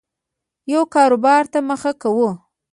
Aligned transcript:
یو 0.73 0.81
کاربار 0.93 1.43
ته 1.51 1.59
مخه 1.69 1.91
کوو 2.01 2.29